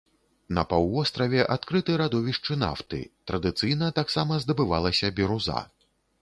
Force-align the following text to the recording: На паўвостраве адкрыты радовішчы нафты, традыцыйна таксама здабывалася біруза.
На 0.57 0.61
паўвостраве 0.69 1.43
адкрыты 1.55 1.97
радовішчы 2.03 2.57
нафты, 2.63 3.01
традыцыйна 3.33 3.91
таксама 4.01 4.41
здабывалася 4.47 5.13
біруза. 5.21 5.61